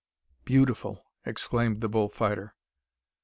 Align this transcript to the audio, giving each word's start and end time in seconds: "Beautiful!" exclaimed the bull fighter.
"Beautiful!" 0.45 1.05
exclaimed 1.27 1.81
the 1.81 1.87
bull 1.87 2.09
fighter. 2.09 2.55